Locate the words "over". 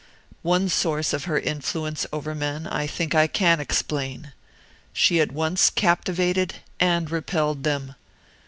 2.11-2.33